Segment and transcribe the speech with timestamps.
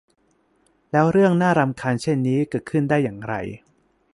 [0.91, 3.33] แล้วเรื่องน่ารำคาญเช่นนี้เกิดขึ้นได้อย่างไร